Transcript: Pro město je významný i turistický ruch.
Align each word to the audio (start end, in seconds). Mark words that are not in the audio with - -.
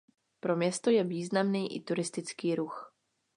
Pro 0.39 0.55
město 0.55 0.89
je 0.89 1.03
významný 1.03 1.75
i 1.77 1.81
turistický 1.83 2.55
ruch. 2.55 2.93